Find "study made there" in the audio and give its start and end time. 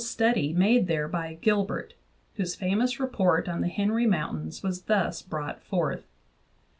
0.07-1.07